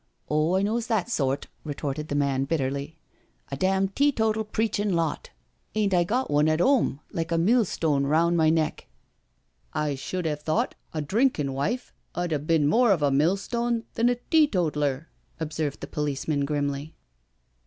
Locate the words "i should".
9.89-10.25